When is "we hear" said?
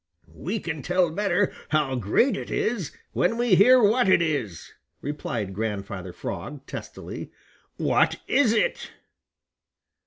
3.37-3.79